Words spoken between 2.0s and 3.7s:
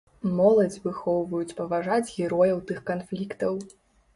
герояў тых канфліктаў.